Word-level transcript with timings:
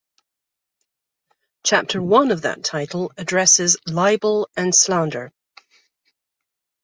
Chapter 1.63 2.01
one 2.01 2.31
of 2.31 2.41
that 2.41 2.63
title 2.63 3.11
addresses 3.17 3.77
libel 3.85 4.49
and 4.57 4.73
slander. 4.73 5.31